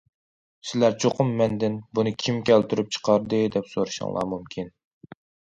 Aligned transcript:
سىلەر 0.69 0.95
چوقۇم 1.03 1.29
مەندىن: 1.41 1.75
بۇنى 1.99 2.13
كىم 2.25 2.39
كەلتۈرۈپ 2.49 2.91
چىقاردى؟ 2.97 3.43
دەپ 3.57 3.71
سورىشىڭلار 3.75 4.29
مۇمكىن. 4.33 4.77